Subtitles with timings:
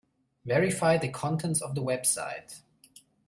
[0.45, 2.61] Verify the contents of the website.